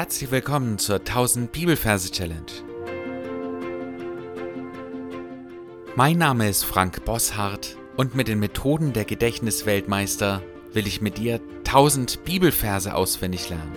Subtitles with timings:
[0.00, 2.50] Herzlich willkommen zur 1000 Bibelverse Challenge.
[5.94, 10.42] Mein Name ist Frank Bosshardt und mit den Methoden der Gedächtnisweltmeister
[10.72, 13.76] will ich mit dir 1000 Bibelverse auswendig lernen.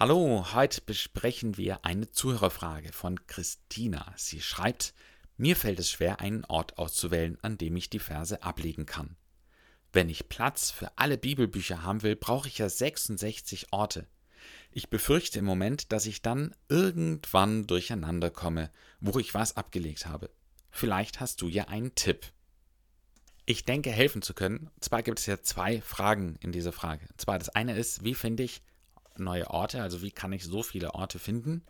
[0.00, 4.10] Hallo, heute besprechen wir eine Zuhörerfrage von Christina.
[4.16, 4.94] Sie schreibt,
[5.36, 9.16] mir fällt es schwer, einen Ort auszuwählen, an dem ich die Verse ablegen kann.
[9.92, 14.06] Wenn ich Platz für alle Bibelbücher haben will, brauche ich ja 66 Orte.
[14.70, 20.30] Ich befürchte im Moment, dass ich dann irgendwann durcheinander komme, wo ich was abgelegt habe.
[20.70, 22.32] Vielleicht hast du ja einen Tipp.
[23.44, 24.70] Ich denke, helfen zu können.
[24.80, 27.06] Zwar gibt es ja zwei Fragen in dieser Frage.
[27.10, 28.62] Und zwar das eine ist, wie finde ich
[29.18, 29.82] neue Orte?
[29.82, 31.62] Also wie kann ich so viele Orte finden?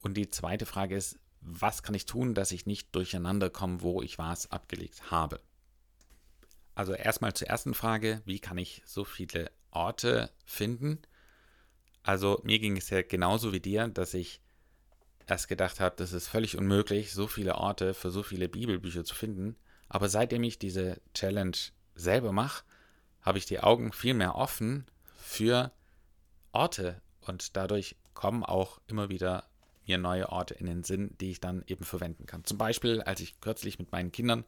[0.00, 4.00] Und die zweite Frage ist, was kann ich tun, dass ich nicht durcheinander komme, wo
[4.02, 5.40] ich was abgelegt habe.
[6.74, 11.02] Also erstmal zur ersten Frage, wie kann ich so viele Orte finden?
[12.02, 14.40] Also mir ging es ja genauso wie dir, dass ich
[15.26, 19.14] erst gedacht habe, das ist völlig unmöglich, so viele Orte für so viele Bibelbücher zu
[19.14, 19.56] finden.
[19.88, 21.56] Aber seitdem ich diese Challenge
[21.94, 22.64] selber mache,
[23.20, 25.72] habe ich die Augen viel mehr offen für
[26.52, 29.44] Orte und dadurch kommen auch immer wieder
[29.86, 32.44] mir neue Orte in den Sinn, die ich dann eben verwenden kann.
[32.44, 34.44] Zum Beispiel, als ich kürzlich mit meinen Kindern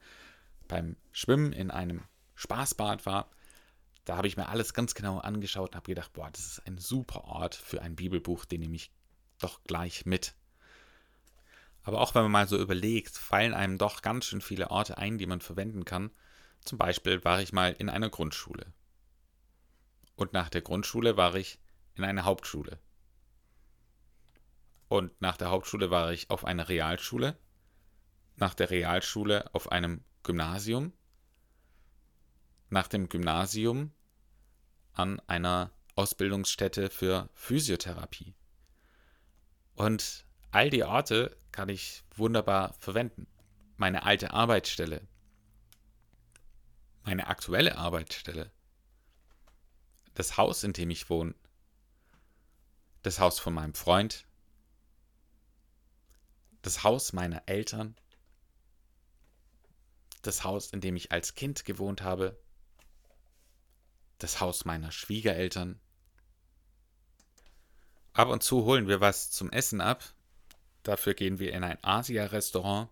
[0.68, 2.02] beim Schwimmen in einem
[2.36, 3.30] Spaßbad war,
[4.04, 6.78] da habe ich mir alles ganz genau angeschaut und habe gedacht, boah, das ist ein
[6.78, 8.90] super Ort für ein Bibelbuch, den nehme ich
[9.38, 10.34] doch gleich mit.
[11.82, 15.18] Aber auch wenn man mal so überlegt, fallen einem doch ganz schön viele Orte ein,
[15.18, 16.10] die man verwenden kann.
[16.64, 18.72] Zum Beispiel war ich mal in einer Grundschule.
[20.16, 21.58] Und nach der Grundschule war ich
[21.94, 22.78] in einer Hauptschule.
[24.88, 27.36] Und nach der Hauptschule war ich auf einer Realschule,
[28.36, 30.92] nach der Realschule auf einem Gymnasium,
[32.70, 33.92] nach dem Gymnasium
[34.92, 38.34] an einer Ausbildungsstätte für Physiotherapie.
[39.74, 43.26] Und all die Orte kann ich wunderbar verwenden.
[43.76, 45.06] Meine alte Arbeitsstelle,
[47.02, 48.50] meine aktuelle Arbeitsstelle,
[50.14, 51.34] das Haus, in dem ich wohne,
[53.02, 54.26] das Haus von meinem Freund,
[56.64, 57.94] das Haus meiner Eltern,
[60.22, 62.40] das Haus, in dem ich als Kind gewohnt habe,
[64.16, 65.78] das Haus meiner Schwiegereltern.
[68.14, 70.02] Ab und zu holen wir was zum Essen ab.
[70.84, 72.88] Dafür gehen wir in ein Asia-Restaurant.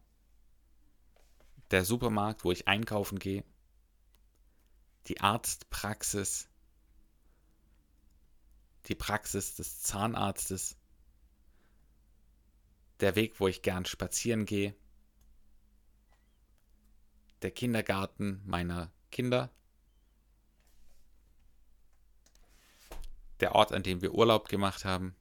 [1.71, 3.43] Der Supermarkt, wo ich einkaufen gehe.
[5.07, 6.47] Die Arztpraxis.
[8.89, 10.77] Die Praxis des Zahnarztes
[13.03, 14.75] der Weg, wo ich gern spazieren gehe,
[17.43, 19.51] der Kindergarten meiner Kinder,
[23.41, 25.17] der Ort, an dem wir Urlaub gemacht haben,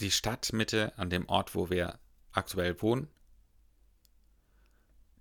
[0.00, 2.00] die Stadtmitte an dem Ort, wo wir
[2.32, 3.08] aktuell wohnen,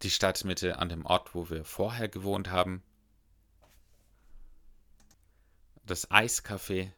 [0.02, 2.84] die Stadtmitte an dem Ort, wo wir vorher gewohnt haben,
[5.86, 6.92] das Eiscafé,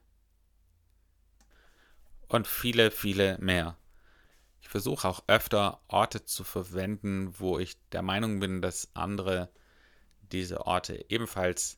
[2.27, 3.77] und viele, viele mehr.
[4.61, 9.49] Ich versuche auch öfter Orte zu verwenden, wo ich der Meinung bin, dass andere
[10.31, 11.77] diese Orte ebenfalls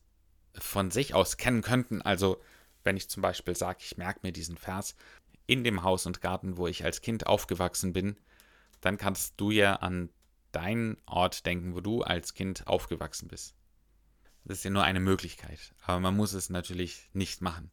[0.53, 2.01] von sich aus kennen könnten.
[2.01, 2.41] Also
[2.83, 4.95] wenn ich zum Beispiel sage, ich merke mir diesen Vers
[5.45, 8.17] in dem Haus und Garten, wo ich als Kind aufgewachsen bin,
[8.81, 10.09] dann kannst du ja an
[10.51, 13.55] deinen Ort denken, wo du als Kind aufgewachsen bist.
[14.45, 17.69] Das ist ja nur eine Möglichkeit, aber man muss es natürlich nicht machen.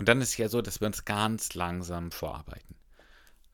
[0.00, 2.74] Und dann ist es ja so, dass wir uns ganz langsam vorarbeiten.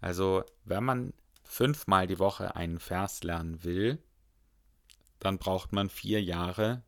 [0.00, 1.12] Also, wenn man
[1.42, 4.00] fünfmal die Woche einen Vers lernen will,
[5.18, 6.84] dann braucht man vier Jahre,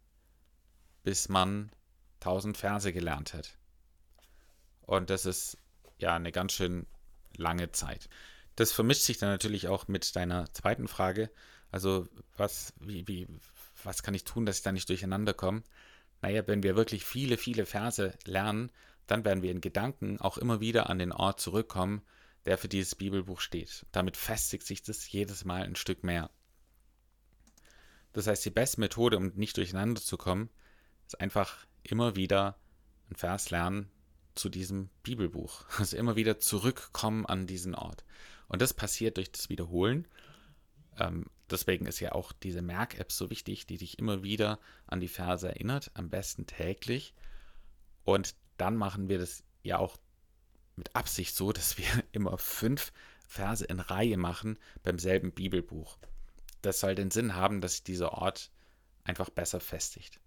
[1.03, 1.73] bis man
[2.21, 3.59] tausend Verse gelernt hat.
[4.83, 5.59] Und das ist
[5.99, 6.87] ja eine ganz schön
[7.37, 8.09] lange Zeit.
[8.55, 11.33] Das vermischt sich dann natürlich auch mit deiner zweiten Frage.
[11.73, 12.07] Also,
[12.37, 13.27] was, wie, wie,
[13.83, 15.65] was kann ich tun, dass ich da nicht durcheinander komme?
[16.23, 18.71] Naja, wenn wir wirklich viele, viele Verse lernen,
[19.09, 22.03] dann werden wir in Gedanken auch immer wieder an den Ort zurückkommen,
[22.45, 23.85] der für dieses Bibelbuch steht.
[23.91, 26.31] Damit festigt sich das jedes Mal ein Stück mehr.
[28.13, 30.51] Das heißt, die beste Methode, um nicht durcheinander zu kommen,
[31.07, 32.59] ist einfach immer wieder
[33.11, 33.91] ein Vers lernen
[34.35, 35.65] zu diesem Bibelbuch.
[35.79, 38.05] Also immer wieder zurückkommen an diesen Ort.
[38.47, 40.07] Und das passiert durch das Wiederholen.
[40.99, 45.09] Ähm, deswegen ist ja auch diese Merk-App so wichtig, die dich immer wieder an die
[45.09, 47.15] Verse erinnert, am besten täglich.
[48.05, 49.97] Und dann machen wir das ja auch
[50.77, 52.93] mit Absicht so, dass wir immer fünf
[53.27, 55.99] Verse in Reihe machen beim selben Bibelbuch.
[56.63, 58.51] Das soll den Sinn haben, dass sich dieser Ort
[59.05, 60.21] einfach besser festigt.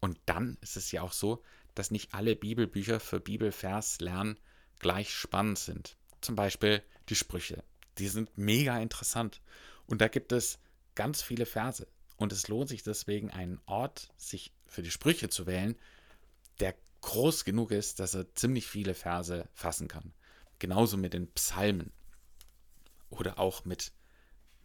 [0.00, 1.42] Und dann ist es ja auch so,
[1.74, 4.38] dass nicht alle Bibelbücher für Bibelvers lernen
[4.78, 5.96] gleich spannend sind.
[6.20, 7.64] Zum Beispiel die Sprüche.
[7.98, 9.40] Die sind mega interessant.
[9.86, 10.58] Und da gibt es
[10.94, 11.86] ganz viele Verse.
[12.16, 15.76] Und es lohnt sich deswegen, einen Ort sich für die Sprüche zu wählen,
[17.04, 20.14] groß genug ist, dass er ziemlich viele Verse fassen kann.
[20.58, 21.92] Genauso mit den Psalmen
[23.10, 23.92] oder auch mit,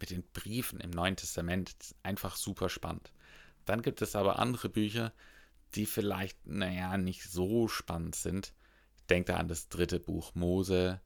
[0.00, 1.74] mit den Briefen im Neuen Testament.
[2.02, 3.12] Einfach super spannend.
[3.66, 5.12] Dann gibt es aber andere Bücher,
[5.74, 8.54] die vielleicht, naja, nicht so spannend sind.
[8.96, 11.00] Ich denke da an das dritte Buch Mose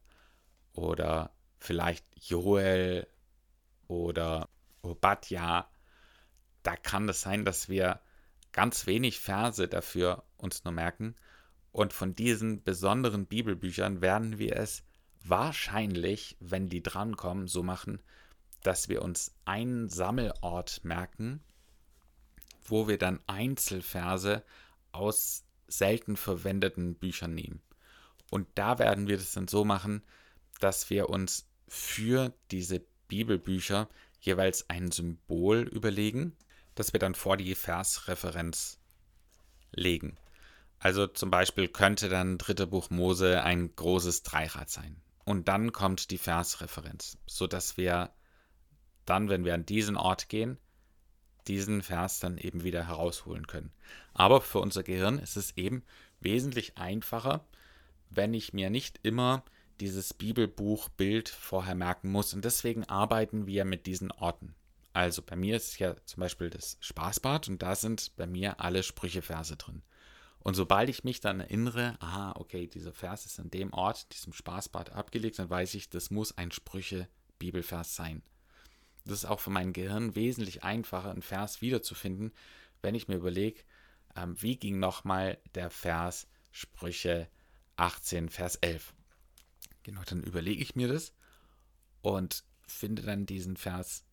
[0.71, 3.07] oder vielleicht Joel
[3.87, 4.47] oder
[4.81, 5.69] Obadja.
[6.63, 7.99] Da kann es sein, dass wir
[8.53, 11.15] ganz wenig Verse dafür uns nur merken.
[11.75, 14.81] Und von diesen besonderen Bibelbüchern werden wir es
[15.25, 17.99] wahrscheinlich, wenn die drankommen, so machen,
[18.63, 21.43] dass wir uns einen Sammelort merken,
[22.63, 24.45] wo wir dann Einzelverse
[24.93, 27.61] aus selten verwendeten Büchern nehmen.
[28.31, 30.01] Und da werden wir das dann so machen,
[30.61, 33.89] dass wir uns für diese Bibelbücher
[34.21, 36.37] jeweils ein Symbol überlegen,
[36.73, 38.79] das wir dann vor die Versreferenz
[39.73, 40.15] legen.
[40.85, 45.01] Also zum Beispiel könnte dann dritte Buch Mose ein großes Dreirad sein.
[45.23, 48.11] Und dann kommt die Versreferenz, sodass wir
[49.03, 50.59] dann, wenn wir an diesen Ort gehen,
[51.47, 53.73] diesen Vers dann eben wieder herausholen können.
[54.13, 55.81] Aber für unser Gehirn ist es eben
[56.19, 57.47] wesentlich einfacher,
[58.11, 59.43] wenn ich mir nicht immer
[59.79, 62.31] dieses Bibelbuchbild vorher merken muss.
[62.35, 64.53] Und deswegen arbeiten wir mit diesen Orten.
[64.93, 68.83] Also bei mir ist ja zum Beispiel das Spaßbad und da sind bei mir alle
[68.83, 69.81] Sprücheverse drin.
[70.45, 74.31] Und sobald ich mich dann erinnere, aha, okay, dieser Vers ist an dem Ort, diesem
[74.31, 78.21] Spaßbad abgelegt, dann weiß ich, das muss ein Sprüche-Bibelvers sein.
[79.05, 82.31] Das ist auch für mein Gehirn wesentlich einfacher, einen Vers wiederzufinden,
[82.83, 83.63] wenn ich mir überlege,
[84.15, 87.27] ähm, wie ging nochmal der Vers Sprüche
[87.77, 88.93] 18, Vers 11.
[89.81, 91.11] Genau, dann überlege ich mir das
[92.03, 94.05] und finde dann diesen Vers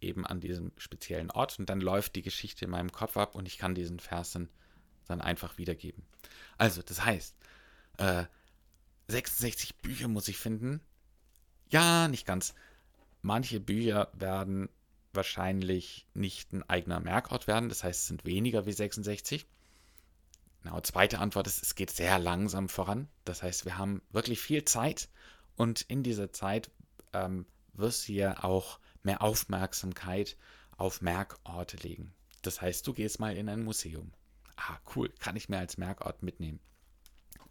[0.00, 3.48] eben an diesem speziellen Ort und dann läuft die Geschichte in meinem Kopf ab und
[3.48, 4.48] ich kann diesen Vers dann,
[5.08, 6.04] dann einfach wiedergeben.
[6.58, 7.34] Also, das heißt,
[7.98, 8.24] äh,
[9.08, 10.80] 66 Bücher muss ich finden.
[11.70, 12.54] Ja, nicht ganz.
[13.22, 14.68] Manche Bücher werden
[15.12, 19.46] wahrscheinlich nicht ein eigener Merkort werden, das heißt, es sind weniger wie 66.
[20.62, 23.08] Genau, zweite Antwort ist, es geht sehr langsam voran.
[23.24, 25.08] Das heißt, wir haben wirklich viel Zeit
[25.56, 26.70] und in dieser Zeit
[27.12, 30.36] ähm, wirst du ja auch mehr Aufmerksamkeit
[30.76, 32.12] auf Merkorte legen.
[32.42, 34.12] Das heißt, du gehst mal in ein Museum.
[34.58, 36.58] Ah, cool, kann ich mir als Merkort mitnehmen.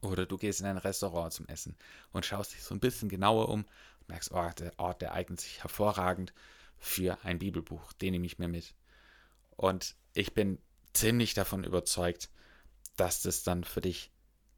[0.01, 1.75] Oder du gehst in ein Restaurant zum Essen
[2.11, 5.39] und schaust dich so ein bisschen genauer um und merkst, oh, der Ort, der eignet
[5.39, 6.33] sich hervorragend
[6.77, 7.93] für ein Bibelbuch.
[7.93, 8.75] Den nehme ich mir mit.
[9.55, 10.59] Und ich bin
[10.93, 12.29] ziemlich davon überzeugt,
[12.97, 14.11] dass das dann für dich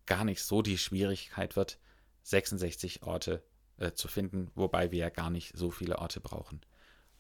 [0.06, 1.78] gar nicht so die Schwierigkeit wird,
[2.24, 3.44] 66 Orte
[3.78, 6.62] äh, zu finden, wobei wir ja gar nicht so viele Orte brauchen.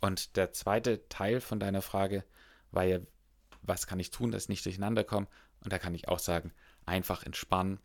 [0.01, 2.25] Und der zweite Teil von deiner Frage
[2.71, 2.99] war ja,
[3.61, 5.27] was kann ich tun, dass ich nicht durcheinander komme?
[5.63, 6.51] Und da kann ich auch sagen,
[6.85, 7.79] einfach entspannen.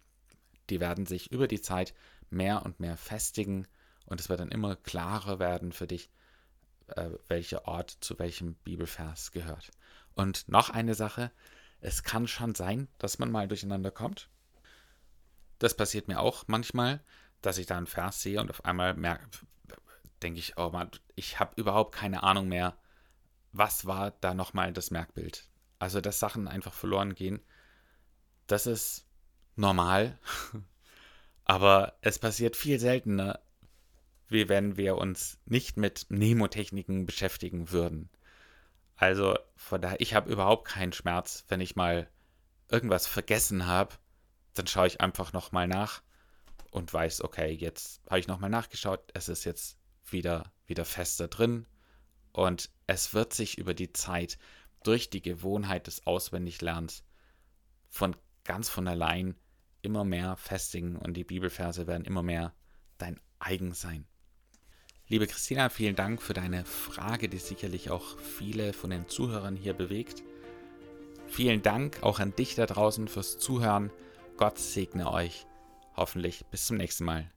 [0.70, 1.94] Die werden sich über die Zeit
[2.30, 3.66] mehr und mehr festigen
[4.06, 6.10] und es wird dann immer klarer werden für dich,
[6.88, 9.70] äh, welcher Ort zu welchem Bibelvers gehört.
[10.14, 11.30] Und noch eine Sache,
[11.80, 14.28] es kann schon sein, dass man mal durcheinander kommt.
[15.58, 17.02] Das passiert mir auch manchmal,
[17.42, 19.28] dass ich da einen Vers sehe und auf einmal merke,
[20.22, 22.76] denke ich, oh Mann, ich habe überhaupt keine Ahnung mehr,
[23.52, 25.48] was war da nochmal das Merkbild.
[25.78, 27.40] Also, dass Sachen einfach verloren gehen,
[28.46, 29.06] das ist
[29.56, 30.18] normal,
[31.44, 33.40] aber es passiert viel seltener,
[34.28, 38.10] wie wenn wir uns nicht mit Nemotechniken beschäftigen würden.
[38.96, 42.08] Also von daher, ich habe überhaupt keinen Schmerz, wenn ich mal
[42.68, 43.94] irgendwas vergessen habe,
[44.54, 46.02] dann schaue ich einfach nochmal nach
[46.70, 51.66] und weiß, okay, jetzt habe ich nochmal nachgeschaut, es ist jetzt wieder, wieder fester drin
[52.32, 54.38] und es wird sich über die Zeit
[54.84, 57.04] durch die Gewohnheit des Auswendiglernens
[57.90, 58.14] von
[58.44, 59.34] ganz von allein
[59.82, 62.54] immer mehr festigen und die Bibelverse werden immer mehr
[62.98, 64.06] dein eigen sein.
[65.06, 69.74] Liebe Christina, vielen Dank für deine Frage, die sicherlich auch viele von den Zuhörern hier
[69.74, 70.22] bewegt.
[71.26, 73.90] Vielen Dank auch an dich da draußen fürs Zuhören.
[74.36, 75.46] Gott segne euch.
[75.96, 77.30] Hoffentlich bis zum nächsten Mal.